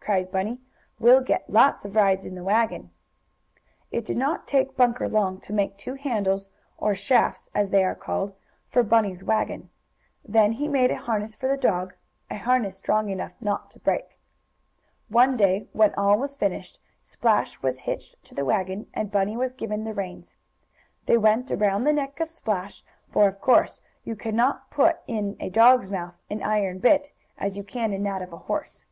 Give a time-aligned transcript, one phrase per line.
[0.00, 0.58] cried Bunny.
[0.98, 2.90] "We'll get lots of rides in the wagon."
[3.92, 7.94] It did not take Bunker long to make two handles, or "shafts," as they are
[7.94, 8.34] called,
[8.66, 9.70] for Bunny's wagon.
[10.24, 11.94] Then he made a harness for the dog
[12.28, 14.18] a harness strong enough not to break.
[15.08, 19.52] One day, when all was finished, Splash was hitched to the wagon, and Bunny was
[19.52, 20.34] given the reins.
[21.04, 22.82] They went around the neck of Splash,
[23.12, 27.56] for of course you can not put in a dog's mouth an iron bit, as
[27.56, 28.84] you can in that of a horse.